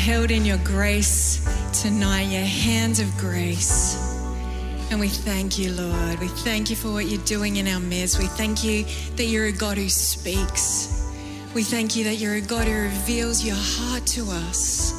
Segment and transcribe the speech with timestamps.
[0.00, 1.44] held in your grace
[1.82, 3.98] tonight, your hands of grace.
[4.90, 6.18] And we thank you, Lord.
[6.20, 8.18] We thank you for what you're doing in our midst.
[8.18, 8.84] We thank you
[9.16, 11.06] that you're a God who speaks.
[11.54, 14.94] We thank you that you're a God who reveals your heart to us.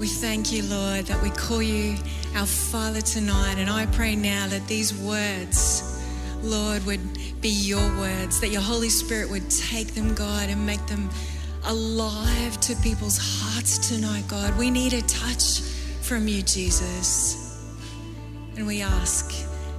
[0.00, 1.96] We thank you, Lord, that we call you
[2.34, 3.58] our Father tonight.
[3.58, 6.04] And I pray now that these words,
[6.42, 7.00] Lord, would
[7.40, 11.10] be your words, that your Holy Spirit would take them, God, and make them
[11.64, 14.56] alive to people's hearts tonight, God.
[14.58, 15.60] We need a touch
[16.02, 17.74] from you, Jesus.
[18.56, 19.32] And we ask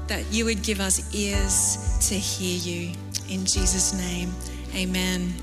[0.08, 2.94] that you would give us ears to hear you.
[3.30, 4.32] In Jesus' name,
[4.76, 5.34] amen.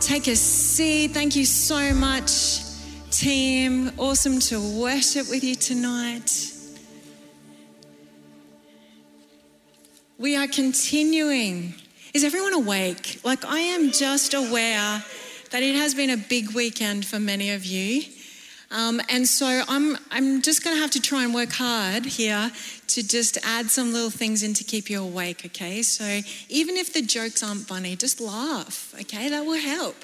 [0.00, 1.12] Take a seat.
[1.12, 2.60] Thank you so much,
[3.10, 3.92] team.
[3.98, 6.52] Awesome to worship with you tonight.
[10.18, 11.74] We are continuing.
[12.12, 13.20] Is everyone awake?
[13.24, 15.02] Like, I am just aware
[15.54, 18.02] that it has been a big weekend for many of you.
[18.72, 22.50] Um, and so I'm, I'm just going to have to try and work hard here
[22.88, 25.82] to just add some little things in to keep you awake, okay?
[25.82, 29.28] So even if the jokes aren't funny, just laugh, okay?
[29.28, 29.94] That will help.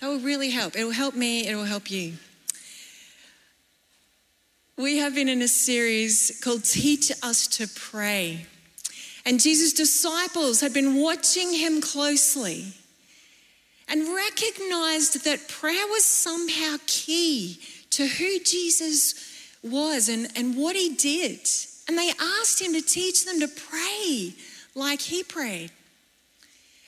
[0.00, 0.74] That will really help.
[0.74, 2.14] It will help me, it will help you.
[4.76, 8.46] We have been in a series called Teach Us to Pray.
[9.24, 12.74] And Jesus' disciples had been watching him closely
[13.88, 17.58] and recognized that prayer was somehow key
[17.90, 19.14] to who Jesus
[19.62, 21.40] was and, and what he did.
[21.88, 24.34] And they asked him to teach them to pray
[24.74, 25.70] like he prayed.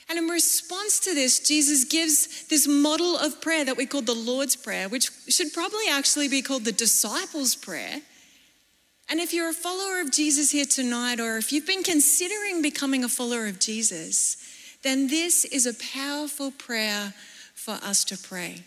[0.09, 4.13] And in response to this, Jesus gives this model of prayer that we call the
[4.13, 8.01] Lord's Prayer, which should probably actually be called the disciples' prayer.
[9.09, 13.03] And if you're a follower of Jesus here tonight, or if you've been considering becoming
[13.03, 14.37] a follower of Jesus,
[14.83, 17.13] then this is a powerful prayer
[17.53, 18.63] for us to pray.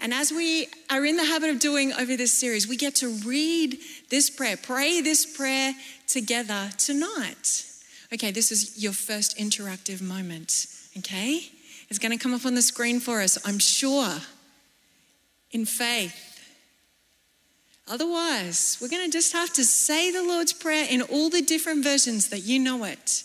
[0.00, 3.08] And as we are in the habit of doing over this series, we get to
[3.08, 5.74] read this prayer, pray this prayer
[6.06, 7.66] together tonight.
[8.12, 11.42] Okay, this is your first interactive moment, okay?
[11.88, 14.16] It's going to come up on the screen for us, I'm sure,
[15.50, 16.14] in faith.
[17.86, 21.84] Otherwise, we're going to just have to say the Lord's Prayer in all the different
[21.84, 23.24] versions that you know it.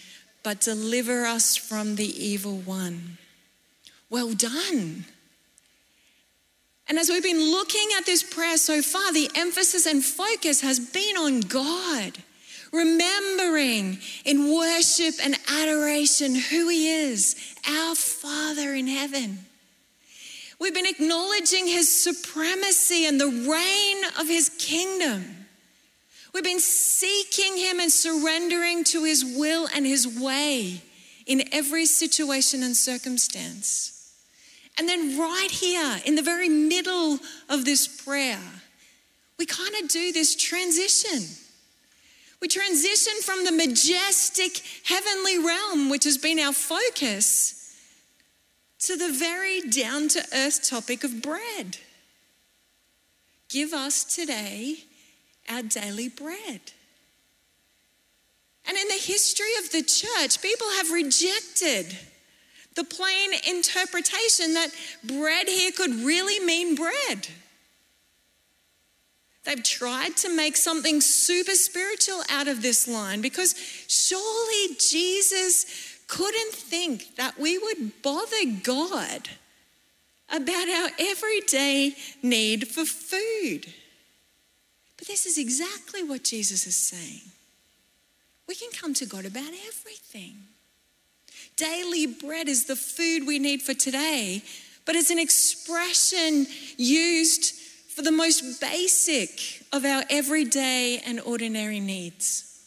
[0.43, 3.17] but deliver us from the evil one.
[4.09, 5.05] Well done.
[6.87, 10.79] And as we've been looking at this prayer so far, the emphasis and focus has
[10.79, 12.17] been on God,
[12.73, 17.35] remembering in worship and adoration who He is,
[17.65, 19.39] our Father in heaven.
[20.59, 25.40] We've been acknowledging His supremacy and the reign of His kingdom.
[26.33, 30.81] We've been seeking Him and surrendering to His will and His way
[31.25, 34.13] in every situation and circumstance.
[34.77, 37.19] And then, right here in the very middle
[37.49, 38.39] of this prayer,
[39.37, 41.27] we kind of do this transition.
[42.41, 47.75] We transition from the majestic heavenly realm, which has been our focus,
[48.79, 51.77] to the very down to earth topic of bread.
[53.49, 54.85] Give us today
[55.51, 56.61] our daily bread.
[58.67, 61.97] And in the history of the church, people have rejected
[62.75, 64.69] the plain interpretation that
[65.03, 67.27] bread here could really mean bread.
[69.43, 73.55] They've tried to make something super spiritual out of this line because
[73.87, 79.29] surely Jesus couldn't think that we would bother God
[80.29, 83.73] about our everyday need for food.
[85.01, 87.21] But this is exactly what Jesus is saying.
[88.47, 90.35] We can come to God about everything.
[91.55, 94.43] Daily bread is the food we need for today,
[94.85, 96.45] but it's an expression
[96.77, 97.55] used
[97.95, 102.63] for the most basic of our everyday and ordinary needs.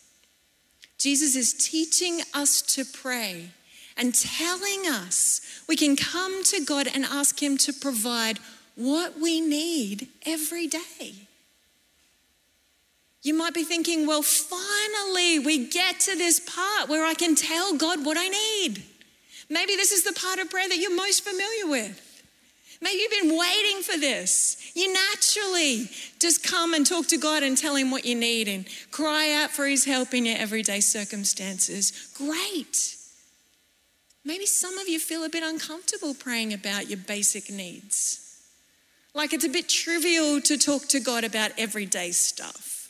[0.98, 3.50] Jesus is teaching us to pray
[3.96, 8.40] and telling us we can come to God and ask Him to provide
[8.75, 11.24] what we need every day.
[13.25, 17.75] You might be thinking, well, finally we get to this part where I can tell
[17.75, 18.82] God what I need.
[19.49, 22.00] Maybe this is the part of prayer that you're most familiar with.
[22.82, 24.73] Maybe you've been waiting for this.
[24.75, 25.88] You naturally
[26.19, 29.50] just come and talk to God and tell Him what you need and cry out
[29.50, 32.11] for His help in your everyday circumstances.
[32.15, 32.97] Great.
[34.23, 38.20] Maybe some of you feel a bit uncomfortable praying about your basic needs.
[39.15, 42.83] Like it's a bit trivial to talk to God about everyday stuff.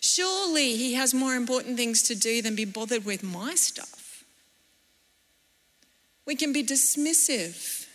[0.00, 4.24] Surely He has more important things to do than be bothered with my stuff.
[6.26, 7.86] We can be dismissive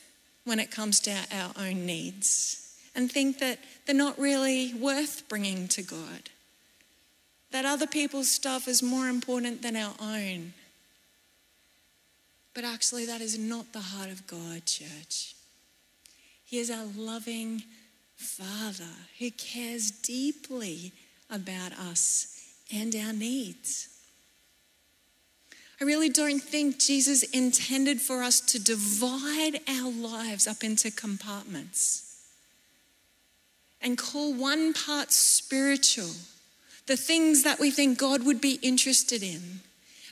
[0.43, 5.67] when it comes to our own needs and think that they're not really worth bringing
[5.69, 6.29] to God,
[7.51, 10.53] that other people's stuff is more important than our own.
[12.53, 15.35] But actually, that is not the heart of God, church.
[16.45, 17.63] He is our loving
[18.15, 20.93] Father who cares deeply
[21.29, 23.89] about us and our needs.
[25.79, 32.05] I really don't think Jesus intended for us to divide our lives up into compartments
[33.81, 36.11] and call one part spiritual,
[36.87, 39.41] the things that we think God would be interested in.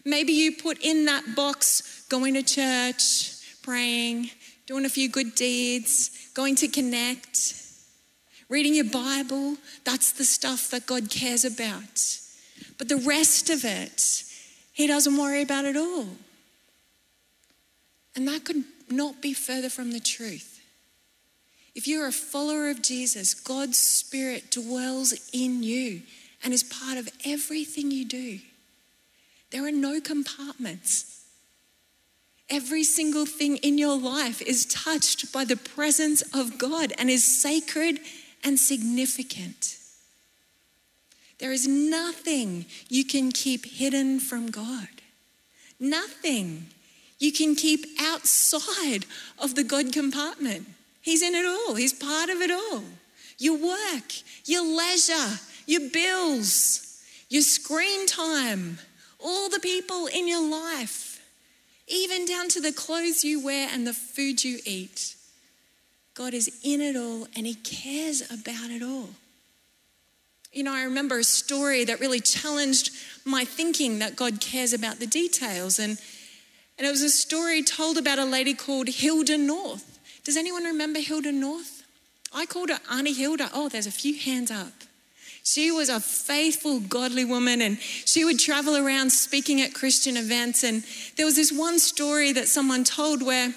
[0.06, 3.32] Maybe you put in that box going to church,
[3.64, 4.32] praying,
[4.68, 7.63] doing a few good deeds, going to connect,
[8.50, 9.58] reading your Bible.
[9.84, 12.20] That's the stuff that God cares about.
[12.78, 14.24] But the rest of it,
[14.72, 16.08] He doesn't worry about at all.
[18.16, 20.62] And that could not be further from the truth.
[21.76, 26.04] If you're a follower of Jesus, God's Spirit dwells in you
[26.44, 28.40] and is part of everything you do.
[29.52, 31.24] There are no compartments.
[32.50, 37.24] Every single thing in your life is touched by the presence of God and is
[37.24, 38.00] sacred
[38.44, 39.78] and significant.
[41.40, 44.88] There is nothing you can keep hidden from God.
[45.80, 46.68] Nothing
[47.20, 49.06] you can keep outside
[49.40, 50.68] of the God compartment.
[51.02, 52.84] He's in it all, He's part of it all.
[53.38, 54.14] Your work,
[54.46, 58.78] your leisure, your bills, your screen time,
[59.20, 61.14] all the people in your life
[61.88, 65.16] even down to the clothes you wear and the food you eat.
[66.16, 69.10] God is in it all and He cares about it all.
[70.52, 72.92] You know, I remember a story that really challenged
[73.26, 75.80] my thinking that God cares about the details.
[75.80, 75.98] And,
[76.78, 80.00] and it was a story told about a lady called Hilda North.
[80.24, 81.84] Does anyone remember Hilda North?
[82.34, 83.50] I called her Auntie Hilda.
[83.52, 84.74] Oh, there's a few hands up.
[85.44, 90.64] She was a faithful, godly woman, and she would travel around speaking at Christian events.
[90.64, 90.84] And
[91.18, 93.54] there was this one story that someone told where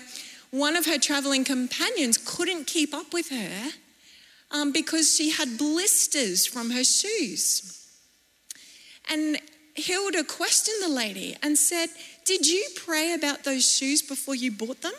[0.51, 3.71] one of her traveling companions couldn't keep up with her
[4.51, 7.73] um, because she had blisters from her shoes.
[9.11, 9.39] And
[9.75, 11.89] Hilda questioned the lady and said,
[12.25, 14.95] Did you pray about those shoes before you bought them?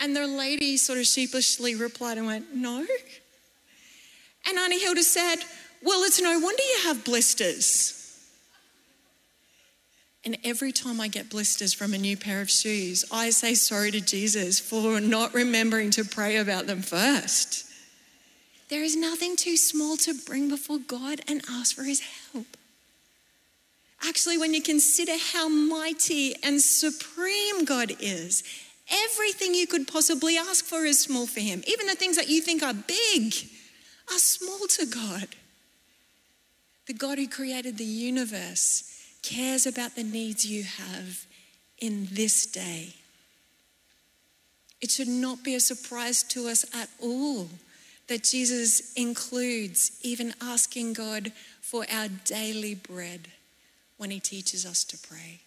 [0.00, 2.86] And the lady sort of sheepishly replied and went, No.
[4.46, 5.36] And Auntie Hilda said,
[5.82, 7.97] Well, it's no wonder you have blisters.
[10.24, 13.90] And every time I get blisters from a new pair of shoes, I say sorry
[13.92, 17.64] to Jesus for not remembering to pray about them first.
[18.68, 22.46] There is nothing too small to bring before God and ask for his help.
[24.06, 28.44] Actually, when you consider how mighty and supreme God is,
[28.90, 31.62] everything you could possibly ask for is small for him.
[31.66, 33.34] Even the things that you think are big
[34.12, 35.28] are small to God.
[36.86, 41.26] The God who created the universe cares about the needs you have
[41.78, 42.94] in this day.
[44.80, 47.48] It should not be a surprise to us at all
[48.06, 53.28] that Jesus includes even asking God for our daily bread
[53.96, 55.40] when he teaches us to pray.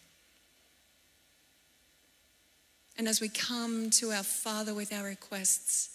[2.98, 5.92] And as we come to our Father with our requests,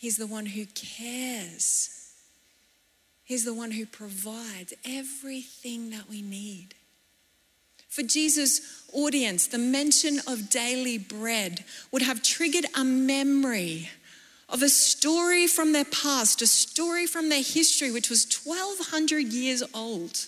[0.00, 1.90] He's the one who cares.
[3.22, 6.74] He's the one who provides everything that we need.
[7.90, 13.90] For Jesus' audience, the mention of daily bread would have triggered a memory
[14.48, 19.64] of a story from their past, a story from their history, which was 1,200 years
[19.74, 20.26] old,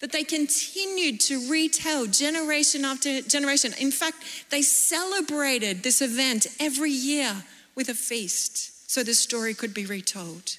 [0.00, 3.74] that they continued to retell generation after generation.
[3.78, 4.16] In fact,
[4.50, 10.56] they celebrated this event every year with a feast so the story could be retold.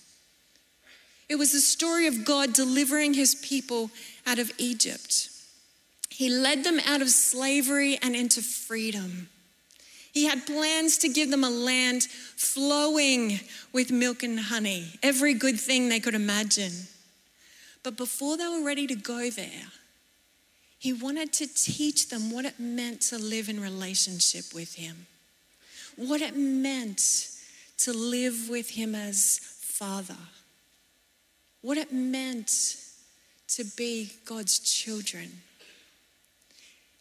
[1.28, 3.90] It was the story of God delivering his people
[4.28, 5.30] out of Egypt.
[6.20, 9.30] He led them out of slavery and into freedom.
[10.12, 13.40] He had plans to give them a land flowing
[13.72, 16.74] with milk and honey, every good thing they could imagine.
[17.84, 19.72] But before they were ready to go there,
[20.78, 25.08] he wanted to teach them what it meant to live in relationship with him
[26.00, 27.30] what it meant
[27.78, 30.16] to live with Him as Father,
[31.62, 32.78] what it meant
[33.50, 35.30] to be God's children.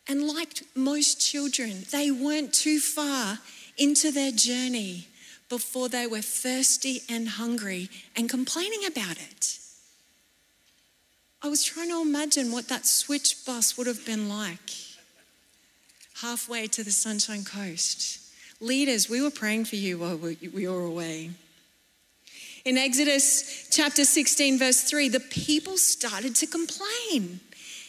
[0.08, 3.38] And like most children, they weren't too far
[3.76, 5.06] into their journey
[5.48, 9.58] before they were thirsty and hungry and complaining about it.
[11.42, 14.72] I was trying to imagine what that switch bus would have been like
[16.20, 18.20] halfway to the Sunshine Coast.
[18.60, 21.30] Leaders, we were praying for you while we were away.
[22.64, 27.40] In Exodus chapter 16, verse 3, the people started to complain.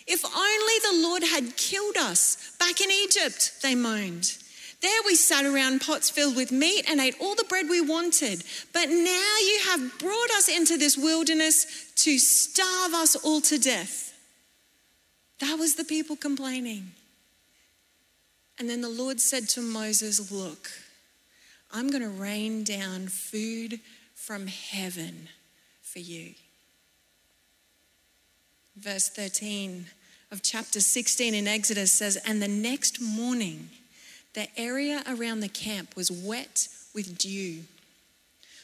[0.10, 4.36] If only the Lord had killed us back in Egypt, they moaned.
[4.82, 8.44] There we sat around pots filled with meat and ate all the bread we wanted.
[8.74, 14.18] But now you have brought us into this wilderness to starve us all to death.
[15.42, 16.92] That was the people complaining.
[18.58, 20.72] And then the Lord said to Moses, Look,
[21.72, 23.80] I'm going to rain down food
[24.16, 25.30] from heaven
[25.84, 26.34] for you.
[28.76, 29.86] Verse 13
[30.32, 33.70] of chapter 16 in Exodus says, And the next morning,
[34.34, 37.64] the area around the camp was wet with dew.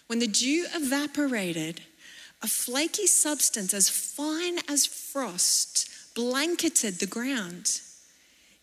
[0.07, 1.81] When the dew evaporated,
[2.43, 7.81] a flaky substance as fine as frost blanketed the ground.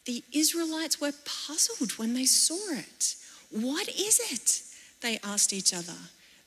[0.05, 3.17] The Israelites were puzzled when they saw it.
[3.51, 4.63] What is it?
[5.01, 5.99] They asked each other.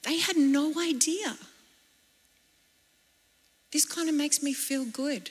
[0.04, 1.38] They had no idea.
[3.72, 5.30] This kind of makes me feel good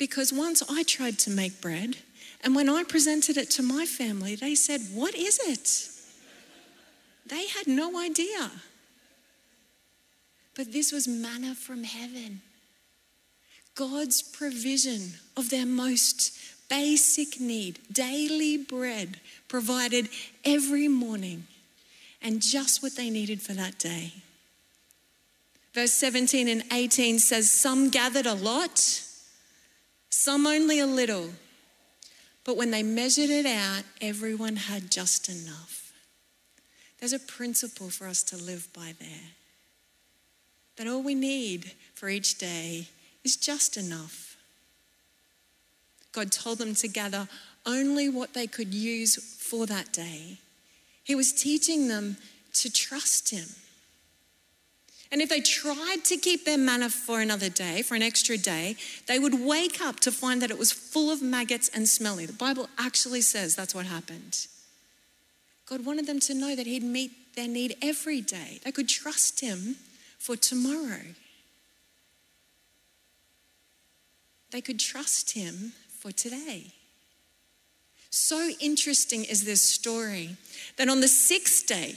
[0.00, 1.98] because once I tried to make bread
[2.42, 5.88] and when I presented it to my family, they said, What is it?
[7.26, 8.50] They had no idea.
[10.56, 12.40] But this was manna from heaven.
[13.74, 16.32] God's provision of their most
[16.70, 20.08] basic need, daily bread, provided
[20.46, 21.44] every morning
[22.22, 24.14] and just what they needed for that day.
[25.74, 29.02] Verse 17 and 18 says, Some gathered a lot,
[30.10, 31.30] some only a little.
[32.44, 35.92] But when they measured it out, everyone had just enough.
[36.98, 39.30] There's a principle for us to live by there.
[40.76, 42.88] That all we need for each day
[43.24, 44.36] is just enough.
[46.12, 47.28] God told them to gather
[47.66, 50.38] only what they could use for that day.
[51.04, 52.16] He was teaching them
[52.54, 53.46] to trust Him.
[55.12, 58.76] And if they tried to keep their manna for another day, for an extra day,
[59.06, 62.26] they would wake up to find that it was full of maggots and smelly.
[62.26, 64.46] The Bible actually says that's what happened.
[65.66, 68.60] God wanted them to know that He'd meet their need every day.
[68.64, 69.76] They could trust Him
[70.18, 71.02] for tomorrow.
[74.52, 76.72] They could trust Him for today.
[78.10, 80.36] So interesting is this story
[80.76, 81.96] that on the sixth day,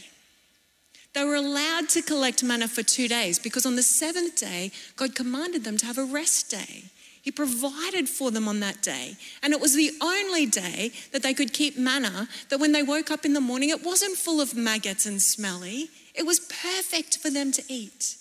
[1.13, 5.15] they were allowed to collect manna for two days because on the seventh day, God
[5.15, 6.85] commanded them to have a rest day.
[7.21, 9.15] He provided for them on that day.
[9.41, 13.11] And it was the only day that they could keep manna that when they woke
[13.11, 15.89] up in the morning, it wasn't full of maggots and smelly.
[16.13, 18.17] It was perfect for them to eat.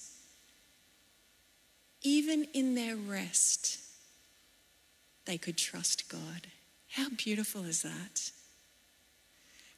[2.03, 3.81] Even in their rest,
[5.25, 6.49] they could trust God.
[6.91, 8.31] How beautiful is that?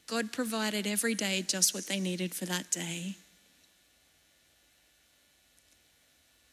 [0.07, 3.17] God provided every day just what they needed for that day.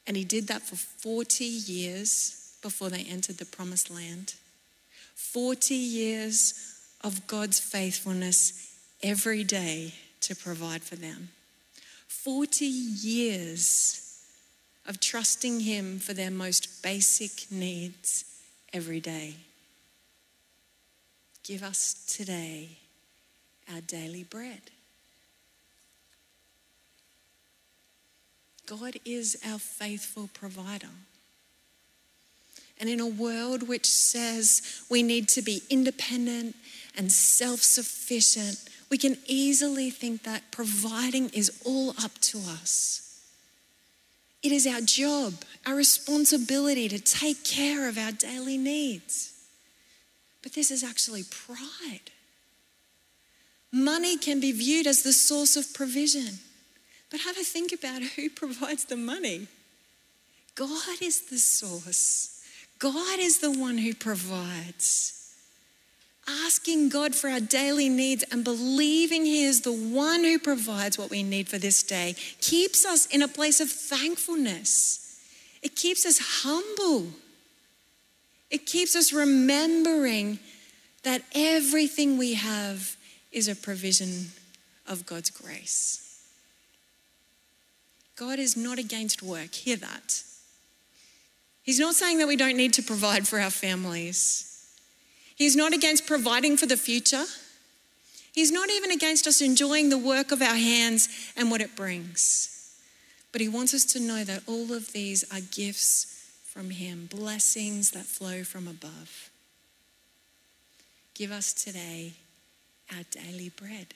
[0.07, 4.35] And He did that for 40 years before they entered the promised land.
[5.15, 6.53] 40 years
[7.01, 11.29] of God's faithfulness every day to provide for them.
[12.07, 14.19] 40 years
[14.85, 18.25] of trusting Him for their most basic needs
[18.73, 19.35] every day.
[21.43, 22.77] Give us today
[23.73, 24.61] our daily bread.
[28.65, 30.87] God is our faithful provider.
[32.79, 36.55] And in a world which says we need to be independent
[36.97, 38.57] and self sufficient,
[38.89, 43.19] we can easily think that providing is all up to us.
[44.43, 45.33] It is our job,
[45.67, 49.33] our responsibility to take care of our daily needs.
[50.41, 52.09] But this is actually pride.
[53.71, 56.39] Money can be viewed as the source of provision.
[57.09, 59.47] But have a think about who provides the money.
[60.55, 62.43] God is the source,
[62.79, 65.17] God is the one who provides.
[66.45, 71.09] Asking God for our daily needs and believing He is the one who provides what
[71.09, 75.19] we need for this day keeps us in a place of thankfulness.
[75.63, 77.07] It keeps us humble.
[78.51, 80.37] It keeps us remembering
[81.03, 82.95] that everything we have
[83.31, 84.27] is a provision
[84.87, 86.07] of God's grace.
[88.15, 89.53] God is not against work.
[89.53, 90.23] Hear that.
[91.63, 94.47] He's not saying that we don't need to provide for our families.
[95.35, 97.25] He's not against providing for the future.
[98.33, 102.77] He's not even against us enjoying the work of our hands and what it brings.
[103.31, 107.91] But He wants us to know that all of these are gifts from Him, blessings
[107.91, 109.29] that flow from above.
[111.13, 112.13] Give us today
[112.95, 113.93] our daily bread.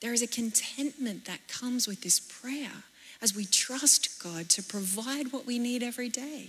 [0.00, 2.84] There is a contentment that comes with this prayer
[3.22, 6.48] as we trust God to provide what we need every day.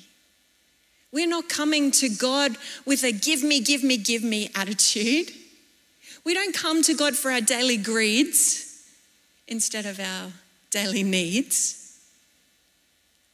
[1.11, 5.31] We're not coming to God with a give me, give me, give me attitude.
[6.25, 8.83] We don't come to God for our daily greeds
[9.47, 10.31] instead of our
[10.71, 11.99] daily needs.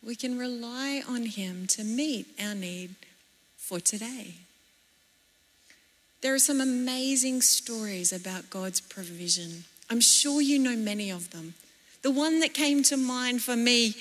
[0.04, 2.96] We can rely on Him to meet our need
[3.56, 4.36] for today.
[6.22, 9.64] There are some amazing stories about God's provision.
[9.90, 11.54] I'm sure you know many of them.
[12.02, 13.96] The one that came to mind for me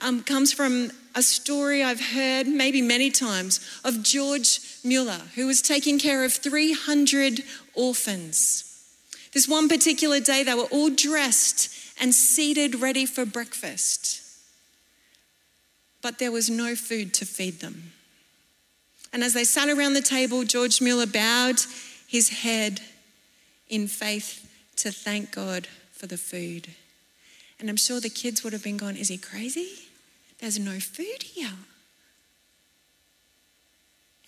[0.00, 5.62] um, comes from a story I've heard maybe many times of George Mueller, who was
[5.62, 7.42] taking care of 300
[7.74, 8.62] orphans.
[9.32, 14.22] This one particular day, they were all dressed and seated ready for breakfast,
[16.02, 17.92] but there was no food to feed them.
[19.16, 21.62] And as they sat around the table, George Mueller bowed
[22.06, 22.82] his head
[23.66, 24.46] in faith
[24.76, 26.68] to thank God for the food.
[27.58, 29.70] And I'm sure the kids would have been gone, Is he crazy?
[30.38, 31.54] There's no food here.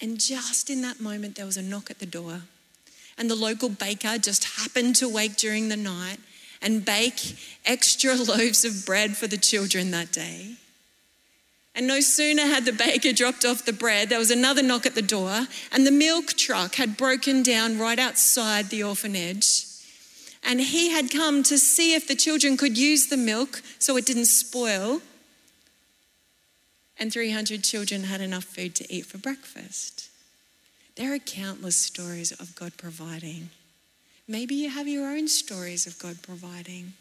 [0.00, 2.40] And just in that moment, there was a knock at the door.
[3.18, 6.16] And the local baker just happened to wake during the night
[6.62, 10.57] and bake extra loaves of bread for the children that day.
[11.78, 14.97] And no sooner had the baker dropped off the bread, there was another knock at
[14.97, 19.64] the door, and the milk truck had broken down right outside the orphanage.
[20.42, 24.06] And he had come to see if the children could use the milk so it
[24.06, 25.02] didn't spoil
[26.99, 30.11] and 300 children had enough food to eat for breakfast.
[30.96, 33.50] There are countless stories of God providing.
[34.26, 36.94] Maybe you have your own stories of God providing.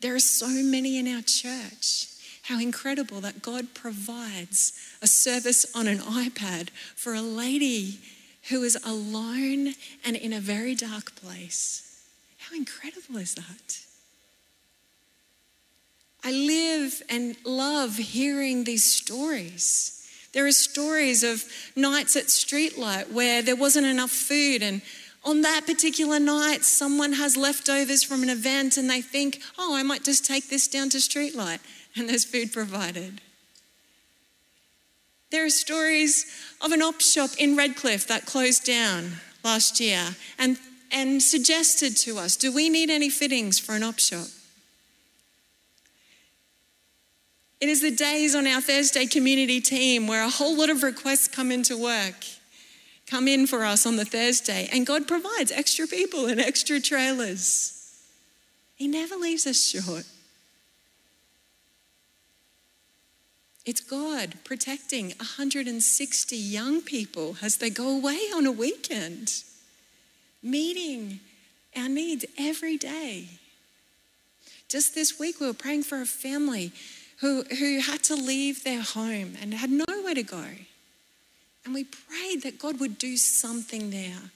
[0.00, 2.06] There are so many in our church.
[2.42, 8.00] How incredible that God provides a service on an iPad for a lady
[8.48, 9.74] who is alone
[10.04, 12.04] and in a very dark place.
[12.38, 13.80] How incredible is that?
[16.24, 19.96] I live and love hearing these stories.
[20.32, 21.44] There are stories of
[21.76, 24.82] nights at Streetlight where there wasn't enough food, and
[25.24, 29.82] on that particular night, someone has leftovers from an event and they think, oh, I
[29.82, 31.58] might just take this down to Streetlight,
[32.00, 33.20] and there's food provided.
[35.30, 36.26] There are stories
[36.60, 39.12] of an op shop in Redcliffe that closed down
[39.44, 40.58] last year and,
[40.90, 44.26] and suggested to us, do we need any fittings for an op shop?
[47.60, 51.28] It is the days on our Thursday community team where a whole lot of requests
[51.28, 52.24] come into work,
[53.06, 57.76] come in for us on the Thursday, and God provides extra people and extra trailers.
[58.74, 60.06] He never leaves us short.
[63.66, 69.42] It's God protecting 160 young people as they go away on a weekend,
[70.42, 71.20] meeting
[71.76, 73.28] our needs every day.
[74.68, 76.72] Just this week, we were praying for a family
[77.20, 80.44] who, who had to leave their home and had nowhere to go.
[81.64, 84.30] And we prayed that God would do something there.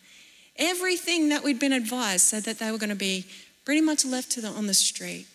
[0.57, 3.25] Everything that we'd been advised said that they were going to be
[3.65, 5.27] pretty much left to the, on the street.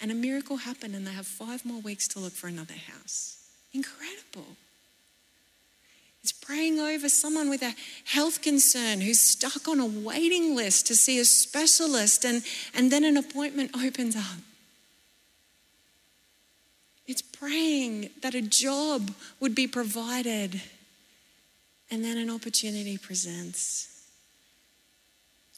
[0.00, 3.36] And a miracle happened, and they have five more weeks to look for another house.
[3.72, 4.56] Incredible.
[6.22, 10.96] It's praying over someone with a health concern who's stuck on a waiting list to
[10.96, 12.42] see a specialist, and,
[12.74, 14.40] and then an appointment opens up.
[17.06, 19.10] It's praying that a job
[19.40, 20.60] would be provided
[21.90, 23.88] and then an opportunity presents.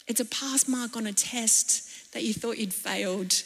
[0.07, 3.43] It's a pass mark on a test that you thought you'd failed.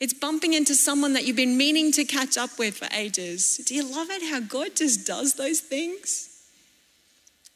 [0.00, 3.58] It's bumping into someone that you've been meaning to catch up with for ages.
[3.66, 6.30] Do you love it how God just does those things?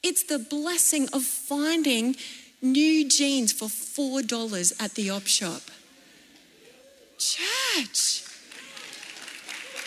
[0.03, 2.17] It's the blessing of finding
[2.61, 5.63] new jeans for $4 at the op shop.
[7.17, 8.25] Church,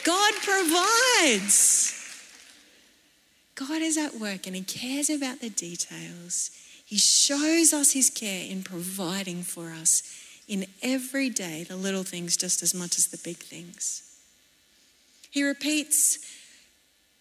[0.03, 1.93] God provides.
[3.53, 6.49] God is at work and He cares about the details.
[6.83, 10.01] He shows us His care in providing for us
[10.47, 14.03] in every day, the little things just as much as the big things.
[15.29, 16.19] He repeats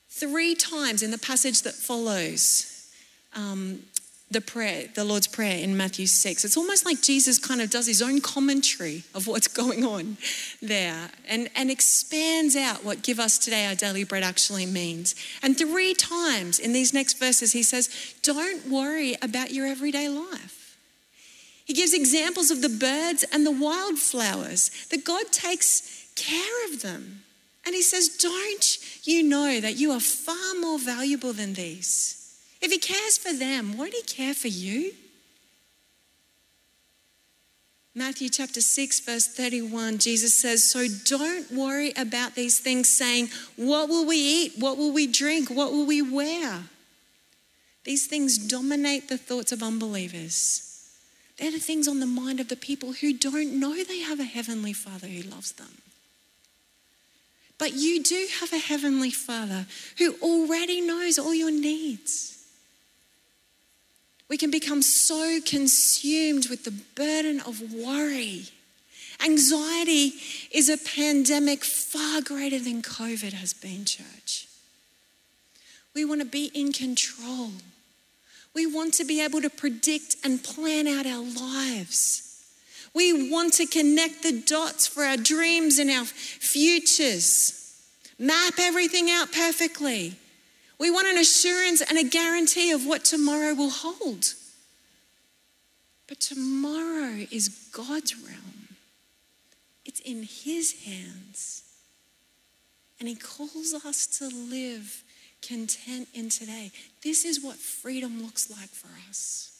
[0.09, 2.91] three times in the passage that follows
[3.35, 3.81] um,
[4.31, 6.45] the prayer, the Lord's Prayer in Matthew 6.
[6.45, 10.17] It's almost like Jesus kind of does his own commentary of what's going on
[10.61, 15.15] there and, and expands out what give us today our daily bread actually means.
[15.43, 20.56] And three times in these next verses, he says, Don't worry about your everyday life.
[21.67, 27.25] He gives examples of the birds and the wildflowers, that God takes care of them.
[27.67, 32.39] And he says, Don't you know that you are far more valuable than these?
[32.63, 34.93] If he cares for them, won't he care for you?
[37.97, 43.89] Matthew chapter 6, verse 31, Jesus says, So don't worry about these things, saying, What
[43.89, 44.53] will we eat?
[44.57, 45.51] What will we drink?
[45.51, 46.63] What will we wear?
[47.83, 50.76] These things dominate the thoughts of unbelievers.
[51.39, 54.25] They're the things on the mind of the people who don't know they have a
[54.25, 55.83] heavenly Father who loves them.
[57.59, 59.67] But you do have a heavenly Father
[59.99, 62.45] who already knows all your needs.
[64.29, 68.45] We can become so consumed with the burden of worry.
[69.25, 70.13] Anxiety
[70.51, 74.49] is a pandemic far greater than COVID has been, church.
[75.95, 77.53] We want to be in control.
[78.57, 82.43] We want to be able to predict and plan out our lives.
[82.95, 87.85] We want to connect the dots for our dreams and our futures,
[88.19, 90.15] map everything out perfectly.
[90.79, 94.33] We want an assurance and a guarantee of what tomorrow will hold.
[96.09, 98.69] But tomorrow is God's realm,
[99.85, 101.63] it's in His hands.
[102.99, 105.03] And He calls us to live
[105.47, 106.73] content in today.
[107.03, 109.53] This is what freedom looks like for us.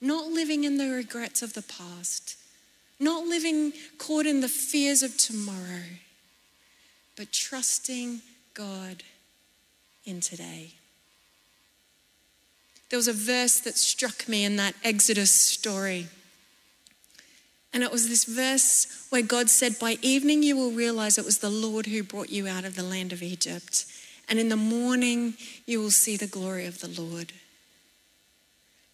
[0.00, 2.36] Not living in the regrets of the past,
[2.98, 5.84] not living caught in the fears of tomorrow,
[7.16, 8.20] but trusting
[8.54, 9.02] God
[10.04, 10.72] in today.
[12.88, 16.06] There was a verse that struck me in that Exodus story.
[17.72, 21.38] And it was this verse where God said, By evening you will realize it was
[21.38, 23.84] the Lord who brought you out of the land of Egypt.
[24.28, 25.34] And in the morning
[25.66, 27.32] you will see the glory of the Lord.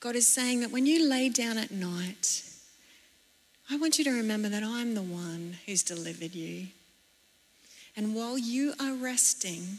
[0.01, 2.43] God is saying that when you lay down at night,
[3.71, 6.67] I want you to remember that I'm the one who's delivered you.
[7.97, 9.79] And while you are resting,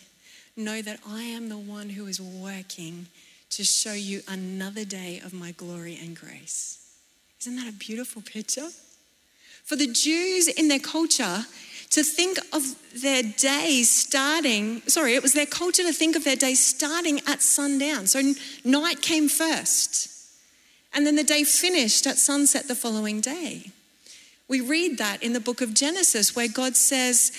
[0.55, 3.07] know that I am the one who is working
[3.51, 6.79] to show you another day of my glory and grace.
[7.41, 8.69] Isn't that a beautiful picture?
[9.63, 11.45] For the Jews in their culture,
[11.93, 16.35] to think of their day starting, sorry, it was their culture to think of their
[16.35, 18.07] day starting at sundown.
[18.07, 18.33] So
[18.65, 20.09] night came first,
[20.91, 23.71] and then the day finished at sunset the following day.
[24.47, 27.31] We read that in the book of Genesis, where God says,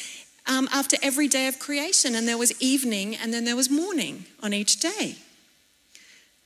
[0.46, 4.26] um, after every day of creation, and there was evening and then there was morning
[4.40, 5.16] on each day.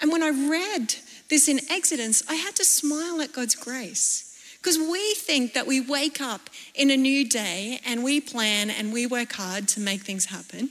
[0.01, 0.94] And when I read
[1.29, 4.28] this in Exodus, I had to smile at God's grace.
[4.61, 8.92] Because we think that we wake up in a new day and we plan and
[8.92, 10.71] we work hard to make things happen.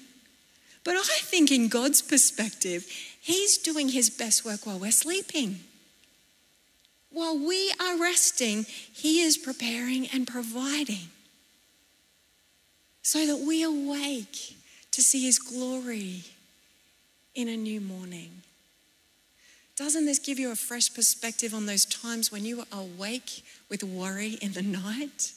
[0.84, 2.86] But I think, in God's perspective,
[3.20, 5.60] He's doing His best work while we're sleeping.
[7.12, 11.10] While we are resting, He is preparing and providing
[13.02, 14.56] so that we awake
[14.92, 16.24] to see His glory
[17.36, 18.44] in a new morning.
[19.78, 23.84] Doesn't this give you a fresh perspective on those times when you are awake with
[23.84, 25.32] worry in the night?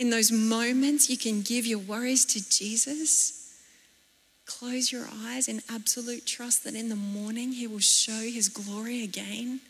[0.00, 3.54] In those moments, you can give your worries to Jesus.
[4.44, 9.04] Close your eyes in absolute trust that in the morning He will show His glory
[9.04, 9.60] again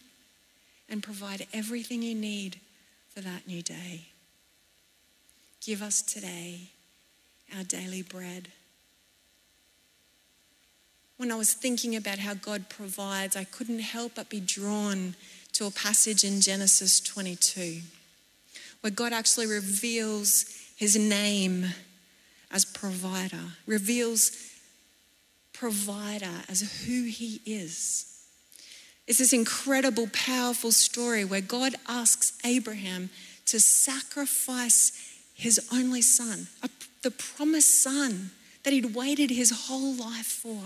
[0.89, 2.59] and provide everything you need
[3.15, 4.07] for that new day.
[5.61, 6.71] Give us today
[7.55, 8.49] our daily bread.
[11.17, 15.15] When I was thinking about how God provides, I couldn't help but be drawn
[15.53, 17.83] to a passage in Genesis 22
[18.83, 20.45] where God actually reveals
[20.77, 21.67] his name
[22.51, 24.33] as provider, reveals
[25.53, 28.07] provider as who he is.
[29.07, 33.11] It's this incredible, powerful story where God asks Abraham
[33.47, 34.93] to sacrifice
[35.35, 36.49] his only son,
[37.03, 38.31] the promised son
[38.65, 40.61] that he'd waited his whole life for.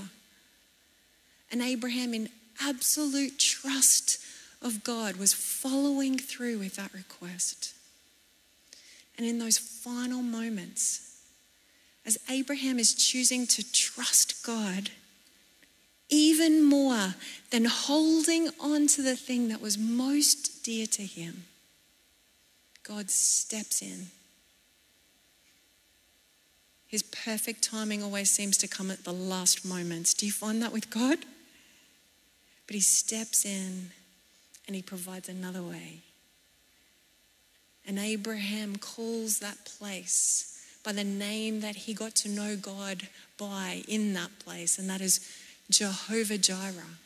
[1.51, 2.29] And Abraham, in
[2.61, 4.19] absolute trust
[4.61, 7.75] of God, was following through with that request.
[9.17, 11.21] And in those final moments,
[12.05, 14.91] as Abraham is choosing to trust God,
[16.09, 17.15] even more
[17.51, 21.45] than holding on to the thing that was most dear to him,
[22.83, 24.07] God steps in
[26.87, 30.15] his perfect timing always seems to come at the last moments.
[30.15, 31.19] Do you find that with God?
[32.67, 33.91] But he steps in
[34.67, 36.01] and he provides another way.
[37.87, 43.83] And Abraham calls that place by the name that he got to know God by
[43.87, 45.21] in that place, and that is
[45.71, 46.99] Jehovah Jireh.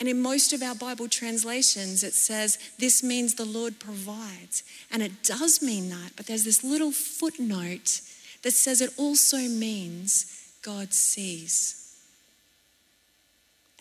[0.00, 4.62] And in most of our Bible translations, it says, This means the Lord provides.
[4.90, 8.00] And it does mean that, but there's this little footnote
[8.42, 11.79] that says it also means God sees.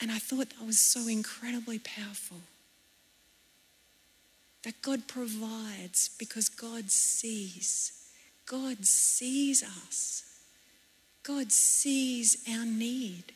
[0.01, 2.37] And I thought that was so incredibly powerful.
[4.63, 7.93] That God provides because God sees.
[8.45, 10.23] God sees us.
[11.23, 13.31] God sees our need.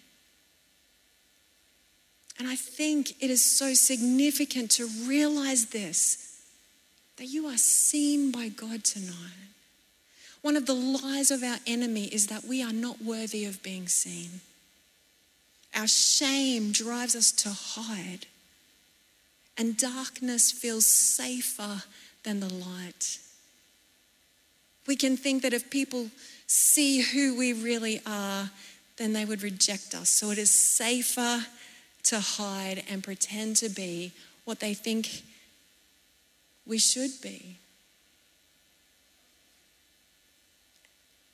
[2.39, 6.29] And I think it is so significant to realize this
[7.17, 9.53] that you are seen by God tonight.
[10.41, 13.87] One of the lies of our enemy is that we are not worthy of being
[13.87, 14.41] seen.
[15.75, 18.27] Our shame drives us to hide,
[19.57, 21.83] and darkness feels safer
[22.23, 23.19] than the light.
[24.85, 26.09] We can think that if people
[26.45, 28.51] see who we really are,
[28.97, 30.09] then they would reject us.
[30.09, 31.45] So it is safer
[32.03, 34.11] to hide and pretend to be
[34.45, 35.23] what they think
[36.65, 37.57] we should be.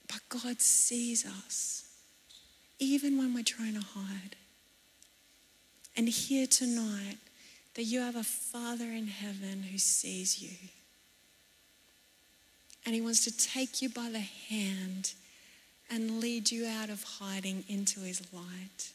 [0.08, 1.89] But God sees us
[2.80, 4.36] even when we're trying to hide.
[5.96, 7.18] And here tonight,
[7.76, 10.70] that you have a Father in heaven who sees you.
[12.86, 15.14] And He wants to take you by the hand
[15.90, 18.92] and lead you out of hiding into His light.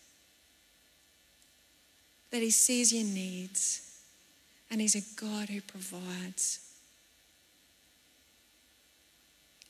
[2.30, 3.90] That He sees your needs
[4.70, 6.60] and He's a God who provides.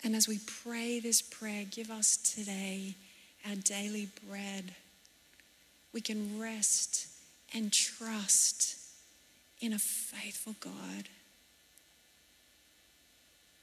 [0.03, 2.94] And as we pray this prayer, give us today
[3.48, 4.74] our daily bread,
[5.92, 7.09] we can rest
[7.54, 8.76] and trust
[9.61, 11.09] in a faithful God.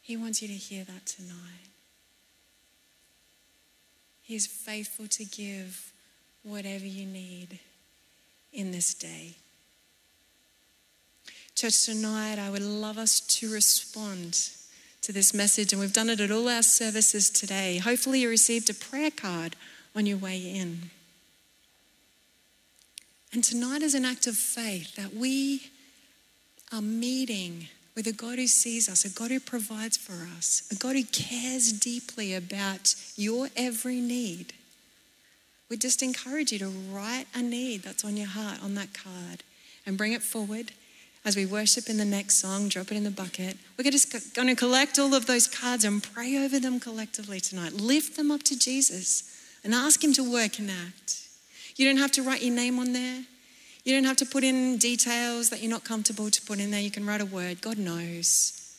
[0.02, 1.70] He wants you to hear that tonight.
[4.22, 5.92] He is faithful to give
[6.44, 7.60] whatever you need
[8.54, 9.36] in this day.
[11.56, 14.50] Church, tonight I would love us to respond
[15.02, 17.78] to this message, and we've done it at all our services today.
[17.78, 19.56] Hopefully, you received a prayer card
[19.96, 20.92] on your way in.
[23.34, 25.72] And tonight is an act of faith that we
[26.72, 30.76] are meeting with a God who sees us, a God who provides for us, a
[30.76, 34.54] God who cares deeply about your every need.
[35.70, 39.44] We just encourage you to write a need that's on your heart on that card
[39.86, 40.74] and bring it forward
[41.24, 43.58] as we worship in the next song, drop it in the bucket.
[43.78, 47.74] We're just going to collect all of those cards and pray over them collectively tonight.
[47.74, 49.24] Lift them up to Jesus
[49.64, 51.20] and ask Him to work in that.
[51.76, 53.24] You don't have to write your name on there.
[53.84, 56.82] You don't have to put in details that you're not comfortable to put in there.
[56.82, 57.62] You can write a word.
[57.62, 58.78] God knows.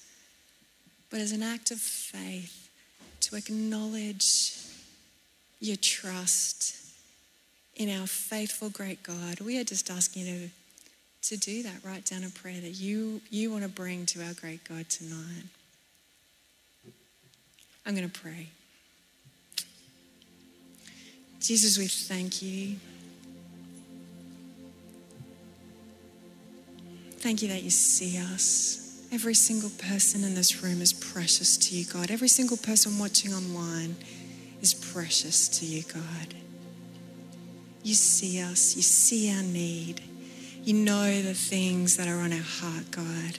[1.10, 2.62] But as an act of faith,
[3.20, 4.56] to acknowledge
[5.60, 6.76] your trust
[7.76, 10.50] in our faithful great God, we are just asking you to,
[11.22, 11.84] to do that.
[11.84, 15.44] Write down a prayer that you, you want to bring to our great God tonight.
[17.86, 18.48] I'm going to pray.
[21.40, 22.76] Jesus, we thank you.
[27.18, 29.06] Thank you that you see us.
[29.12, 32.10] Every single person in this room is precious to you, God.
[32.10, 33.96] Every single person watching online
[34.60, 36.34] is precious to you, God.
[37.82, 40.00] You see us, you see our need,
[40.64, 43.38] you know the things that are on our heart, God.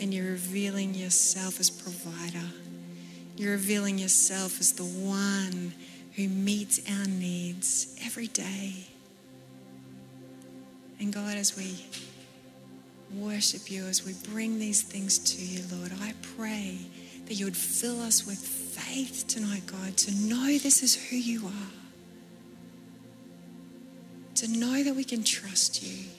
[0.00, 2.46] And you're revealing yourself as provider.
[3.36, 5.74] You're revealing yourself as the one
[6.16, 8.86] who meets our needs every day.
[11.00, 11.76] And God, as we
[13.14, 16.78] worship you, as we bring these things to you, Lord, I pray
[17.26, 21.46] that you would fill us with faith tonight, God, to know this is who you
[21.46, 21.81] are,
[24.42, 26.10] to know that we can trust you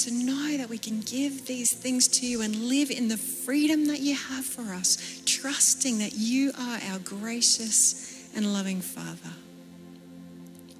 [0.00, 3.86] to know that we can give these things to you and live in the freedom
[3.86, 9.34] that you have for us, trusting that you are our gracious and loving Father.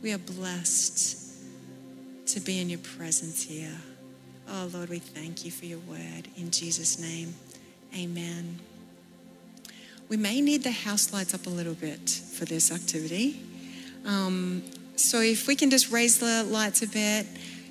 [0.02, 1.34] We are blessed
[2.28, 3.76] to be in your presence here.
[4.48, 6.28] Oh, Lord, we thank you for your word.
[6.38, 7.34] In Jesus' name,
[7.94, 8.58] amen.
[10.08, 13.42] We may need the house lights up a little bit for this activity.
[14.06, 14.62] Um,
[15.00, 17.26] so if we can just raise the lights a bit.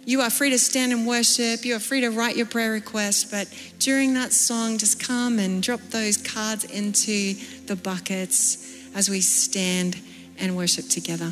[0.06, 1.64] You are free to stand and worship.
[1.66, 3.30] You are free to write your prayer request.
[3.30, 7.36] But during that song, just come and drop those cards into
[7.68, 8.66] the buckets
[8.96, 10.00] as we stand
[10.40, 11.32] and worship together.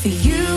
[0.00, 0.49] for you.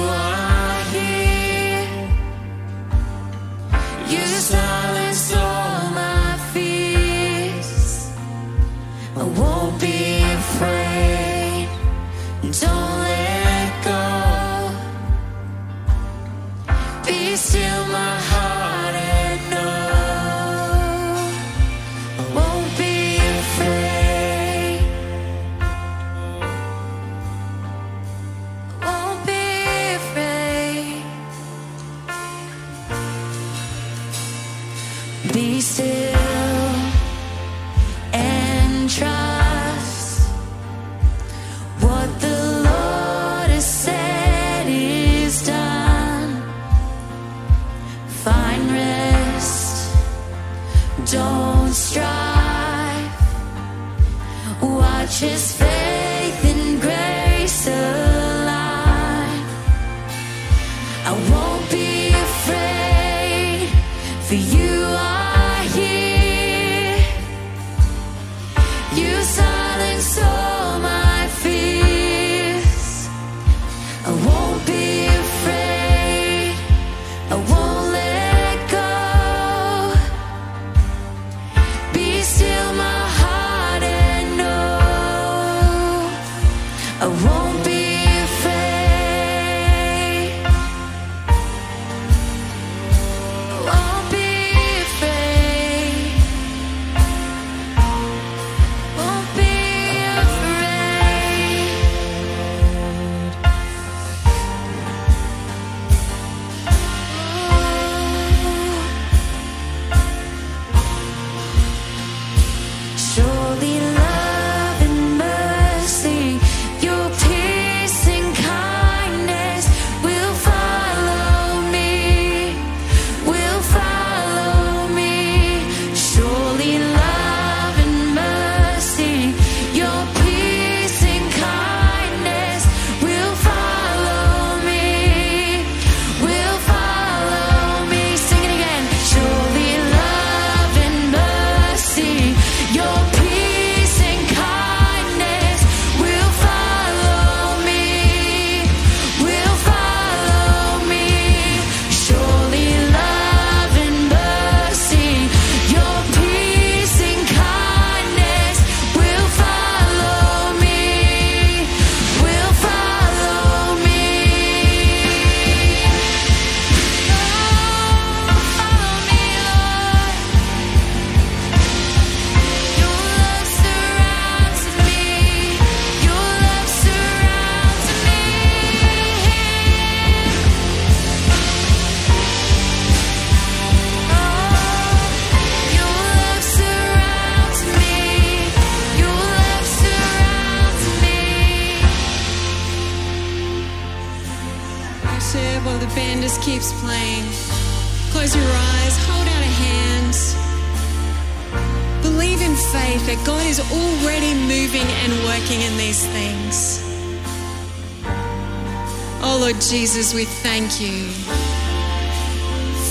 [209.73, 211.07] Jesus, we thank you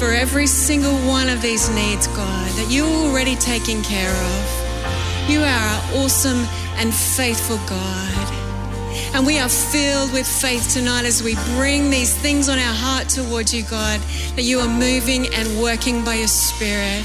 [0.00, 5.30] for every single one of these needs, God, that you're already taking care of.
[5.30, 6.44] You are our awesome
[6.78, 9.14] and faithful God.
[9.14, 13.08] And we are filled with faith tonight as we bring these things on our heart
[13.08, 14.00] towards you, God,
[14.34, 17.04] that you are moving and working by your Spirit.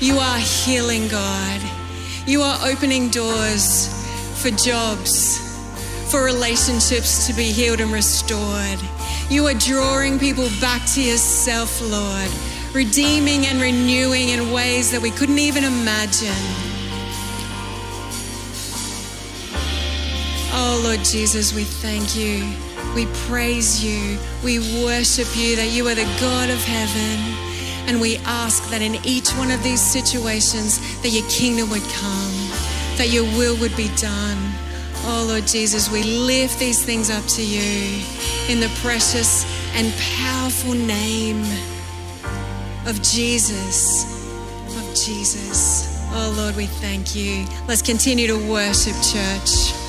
[0.00, 1.60] You are healing, God.
[2.26, 3.86] You are opening doors
[4.42, 5.38] for jobs,
[6.10, 8.80] for relationships to be healed and restored.
[9.28, 12.30] You are drawing people back to yourself, Lord,
[12.72, 16.30] redeeming and renewing in ways that we couldn't even imagine.
[20.52, 22.46] Oh, Lord Jesus, we thank you.
[22.94, 24.16] We praise you.
[24.44, 27.18] We worship you that you are the God of heaven.
[27.88, 32.32] And we ask that in each one of these situations that your kingdom would come,
[32.96, 34.65] that your will would be done.
[35.08, 38.02] Oh, Lord Jesus, we lift these things up to you
[38.48, 39.46] in the precious
[39.76, 41.42] and powerful name
[42.86, 44.04] of Jesus.
[44.76, 45.96] Of Jesus.
[46.12, 47.46] Oh, Lord, we thank you.
[47.68, 49.85] Let's continue to worship, church.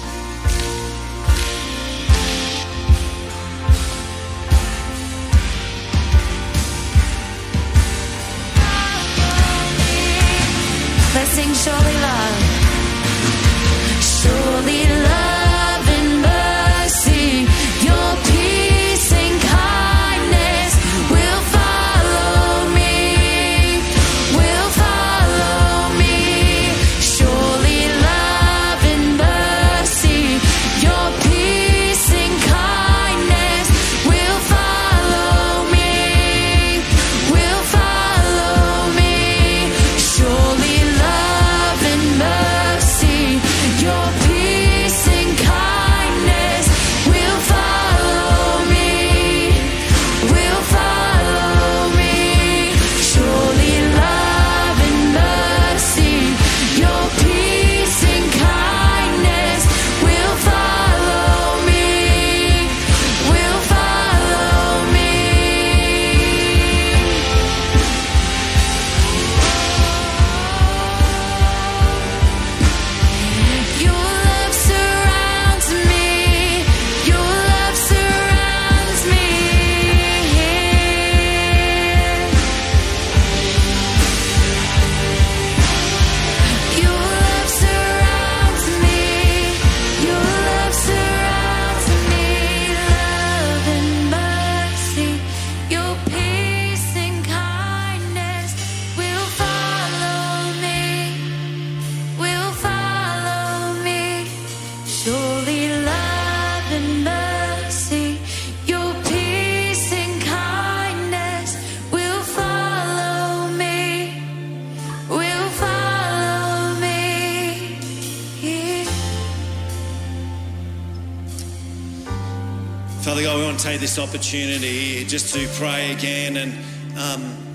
[123.99, 126.37] Opportunity just to pray again.
[126.37, 126.53] And
[126.97, 127.47] um,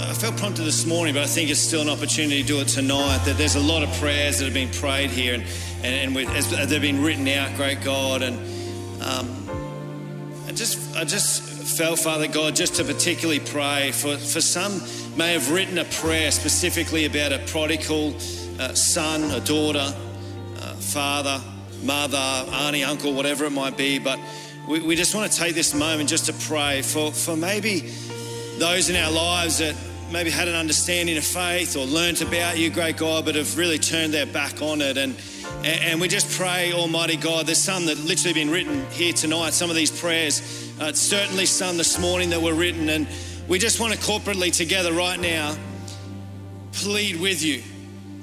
[0.00, 2.68] I felt prompted this morning, but I think it's still an opportunity to do it
[2.68, 3.18] tonight.
[3.24, 5.44] That there's a lot of prayers that have been prayed here, and
[5.82, 8.36] and, and as they've been written out, great God, and
[9.02, 9.48] um,
[10.48, 11.42] I just I just
[11.76, 14.80] felt, Father God, just to particularly pray for for some
[15.16, 18.14] may have written a prayer specifically about a prodigal
[18.58, 19.94] uh, son, a daughter,
[20.60, 21.40] uh, father,
[21.82, 24.18] mother, auntie, uncle, whatever it might be, but.
[24.68, 27.80] We, we just want to take this moment just to pray for, for maybe
[28.58, 29.74] those in our lives that
[30.12, 33.78] maybe had an understanding of faith or learnt about you, great God, but have really
[33.78, 34.98] turned their back on it.
[34.98, 35.16] And,
[35.64, 39.70] and we just pray, Almighty God, there's some that literally been written here tonight, some
[39.70, 42.90] of these prayers, uh, certainly some this morning that were written.
[42.90, 43.08] And
[43.48, 45.56] we just want to corporately together right now
[46.72, 47.62] plead with you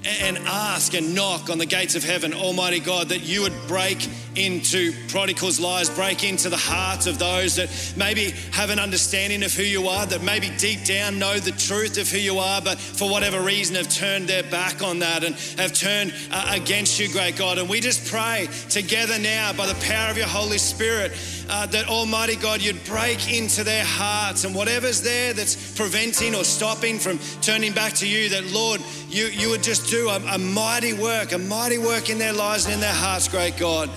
[0.05, 4.07] and ask and knock on the gates of heaven, Almighty God, that you would break
[4.35, 9.53] into prodigals' lives, break into the hearts of those that maybe have an understanding of
[9.53, 12.77] who you are, that maybe deep down know the truth of who you are, but
[12.77, 17.11] for whatever reason have turned their back on that and have turned uh, against you,
[17.11, 17.57] great God.
[17.57, 21.13] And we just pray together now by the power of your Holy Spirit
[21.49, 26.43] uh, that Almighty God, you'd break into their hearts and whatever's there that's preventing or
[26.43, 30.37] stopping from turning back to you, that Lord, you, you would just do a, a
[30.37, 33.89] mighty work, a mighty work in their lives and in their hearts, great God.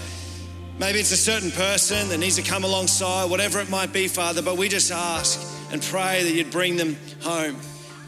[0.79, 4.43] Maybe it's a certain person that needs to come alongside, whatever it might be, Father,
[4.43, 5.41] but we just ask
[5.73, 7.57] and pray that you'd bring them home.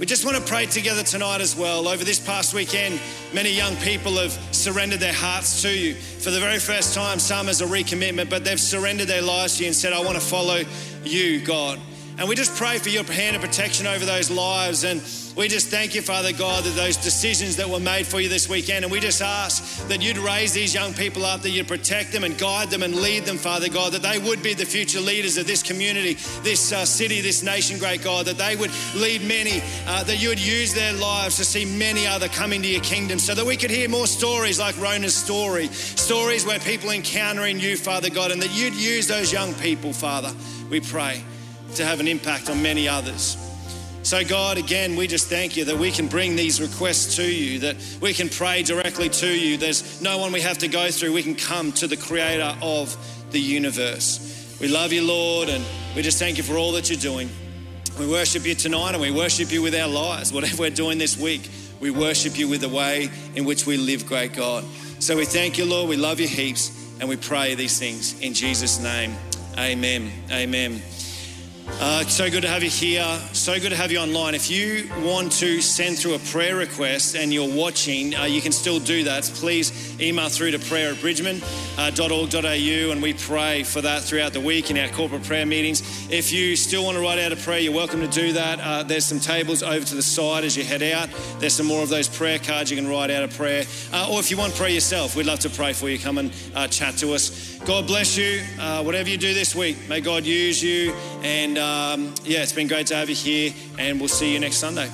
[0.01, 1.87] We just want to pray together tonight as well.
[1.87, 2.99] Over this past weekend,
[3.35, 5.93] many young people have surrendered their hearts to you.
[5.95, 9.65] For the very first time, some as a recommitment, but they've surrendered their lives to
[9.65, 10.63] you and said, I want to follow
[11.05, 11.79] you, God.
[12.21, 14.85] And we just pray for your hand of protection over those lives.
[14.85, 15.01] And
[15.39, 18.47] we just thank you, Father God, that those decisions that were made for you this
[18.47, 18.85] weekend.
[18.85, 22.25] And we just ask that you'd raise these young people up, that you'd protect them
[22.25, 25.39] and guide them and lead them, Father God, that they would be the future leaders
[25.39, 29.63] of this community, this uh, city, this nation, great God, that they would lead many,
[29.87, 33.19] uh, that you would use their lives to see many other come into your kingdom
[33.19, 37.79] so that we could hear more stories like Rona's story, stories where people encountering you,
[37.79, 40.35] Father God, and that you'd use those young people, Father,
[40.69, 41.25] we pray,
[41.75, 43.37] to have an impact on many others.
[44.03, 47.59] So, God, again, we just thank you that we can bring these requests to you,
[47.61, 49.59] that we can pray directly to you.
[49.59, 51.13] There's no one we have to go through.
[51.13, 52.97] We can come to the creator of
[53.31, 54.59] the universe.
[54.61, 55.65] We love you, Lord, and
[55.95, 57.29] we just thank you for all that you're doing.
[57.99, 60.33] We worship you tonight and we worship you with our lives.
[60.33, 61.49] Whatever we're doing this week,
[61.81, 64.65] we worship you with the way in which we live, great God.
[64.99, 65.89] So we thank you, Lord.
[65.89, 69.15] We love you heaps and we pray these things in Jesus' name.
[69.59, 70.11] Amen.
[70.31, 70.81] Amen.
[71.79, 73.05] Uh, so good to have you here.
[73.33, 74.35] So good to have you online.
[74.35, 78.53] If you want to send through a prayer request and you're watching, uh, you can
[78.53, 79.25] still do that.
[79.35, 84.71] Please email through to prayer at bridgeman.org.au and we pray for that throughout the week
[84.71, 85.83] in our corporate prayer meetings.
[86.11, 88.61] If you still want to write out a prayer, you're welcome to do that.
[88.61, 91.09] Uh, there's some tables over to the side as you head out.
[91.39, 93.65] There's some more of those prayer cards you can write out a prayer.
[93.93, 95.99] Uh, or if you want prayer yourself, we'd love to pray for you.
[95.99, 97.59] Come and uh, chat to us.
[97.65, 98.43] God bless you.
[98.59, 100.93] Uh, whatever you do this week, may God use you.
[101.23, 104.57] And um, yeah, it's been great to have you here, and we'll see you next
[104.57, 104.91] Sunday.